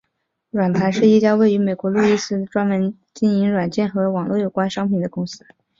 [0.49, 5.45] 软盘是一家位于美国路易斯安那州的专门经营软件和网络有关商品的公司。